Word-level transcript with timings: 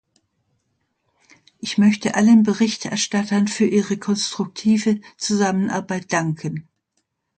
Ich 1.59 1.77
möchte 1.77 2.15
allen 2.15 2.41
Berichterstattern 2.41 3.47
für 3.47 3.67
ihre 3.67 3.97
konstruktive 3.99 4.99
Zusammenarbeit 5.19 6.11
danken. 6.11 6.67